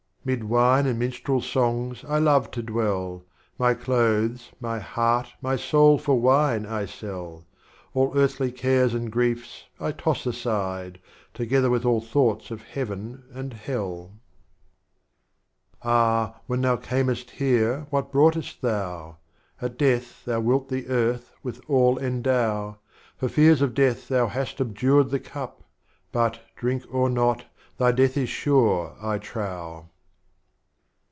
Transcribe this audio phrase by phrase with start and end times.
[0.23, 3.23] Mid Wine and Minstrel's Songs I love to dwell.
[3.57, 7.47] My Clothes, my Heart, my Soul for Wine I sell,
[7.95, 10.99] All Earthly Cares and Griefs I toss aside.
[11.33, 14.11] Together with all Thoughts of Heaven and Hell.
[15.79, 16.27] strophes of Omar Khayyam.
[16.27, 16.33] 39 VII.
[16.35, 19.15] Ah, when Thou earnest Here what broughtest ThonV
[19.59, 22.77] At Death thou wilt the Etirtli with All endow.
[23.17, 25.63] For Fears of Death Thou hast abjured the Cup,—
[26.11, 27.45] But drink or not,
[27.79, 29.87] thy Death is sure, I trow.